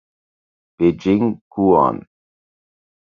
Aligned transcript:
Beijing 0.77 1.25
Guoan 1.53 1.97